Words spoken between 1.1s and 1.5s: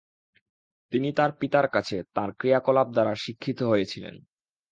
তার